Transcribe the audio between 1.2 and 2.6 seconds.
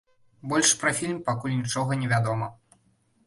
пакуль нічога не вядома.